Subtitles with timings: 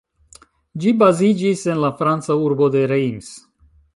[0.85, 3.31] Ĝi baziĝis en la Franca urbo de Reims.